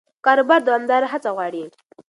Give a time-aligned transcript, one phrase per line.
[0.25, 1.63] کاروبار دوامداره هڅه غواړي.